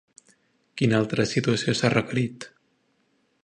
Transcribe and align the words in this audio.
Quina 0.81 0.95
altra 1.01 1.27
situació 1.33 1.77
s'ha 1.81 1.93
requerit? 1.97 2.51